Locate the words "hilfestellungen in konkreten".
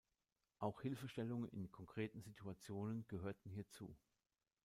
0.81-2.21